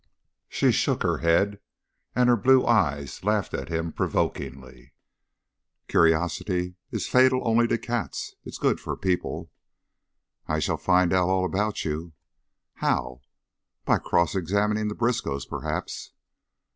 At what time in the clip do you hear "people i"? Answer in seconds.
8.97-10.57